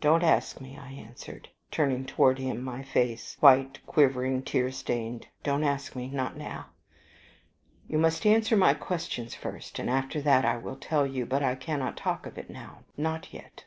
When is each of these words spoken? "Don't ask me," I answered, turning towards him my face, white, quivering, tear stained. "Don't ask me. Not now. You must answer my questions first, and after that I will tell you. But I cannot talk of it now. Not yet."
"Don't 0.00 0.22
ask 0.24 0.62
me," 0.62 0.78
I 0.78 0.92
answered, 0.92 1.50
turning 1.70 2.06
towards 2.06 2.40
him 2.40 2.62
my 2.62 2.82
face, 2.82 3.36
white, 3.40 3.80
quivering, 3.84 4.44
tear 4.44 4.70
stained. 4.70 5.28
"Don't 5.42 5.62
ask 5.62 5.94
me. 5.94 6.08
Not 6.08 6.38
now. 6.38 6.70
You 7.86 7.98
must 7.98 8.24
answer 8.24 8.56
my 8.56 8.72
questions 8.72 9.34
first, 9.34 9.78
and 9.78 9.90
after 9.90 10.22
that 10.22 10.46
I 10.46 10.56
will 10.56 10.76
tell 10.76 11.06
you. 11.06 11.26
But 11.26 11.42
I 11.42 11.54
cannot 11.54 11.98
talk 11.98 12.24
of 12.24 12.38
it 12.38 12.48
now. 12.48 12.84
Not 12.96 13.34
yet." 13.34 13.66